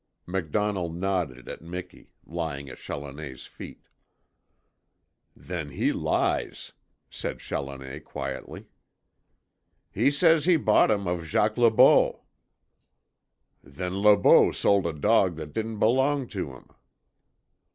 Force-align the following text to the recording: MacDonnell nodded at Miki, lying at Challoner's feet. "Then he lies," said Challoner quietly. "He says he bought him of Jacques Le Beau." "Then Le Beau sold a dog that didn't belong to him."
MacDonnell 0.25 0.91
nodded 0.91 1.47
at 1.47 1.61
Miki, 1.61 2.09
lying 2.25 2.69
at 2.71 2.79
Challoner's 2.79 3.45
feet. 3.45 3.87
"Then 5.35 5.69
he 5.69 5.91
lies," 5.91 6.71
said 7.11 7.37
Challoner 7.39 7.99
quietly. 7.99 8.65
"He 9.91 10.09
says 10.09 10.45
he 10.45 10.57
bought 10.57 10.89
him 10.89 11.05
of 11.05 11.25
Jacques 11.25 11.59
Le 11.59 11.69
Beau." 11.69 12.23
"Then 13.61 13.99
Le 14.01 14.17
Beau 14.17 14.51
sold 14.51 14.87
a 14.87 14.91
dog 14.93 15.35
that 15.35 15.53
didn't 15.53 15.77
belong 15.77 16.25
to 16.29 16.55
him." 16.55 16.69